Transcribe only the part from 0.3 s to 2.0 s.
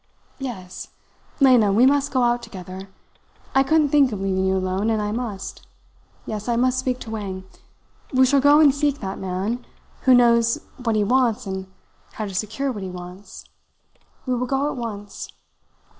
Yes. Lena, we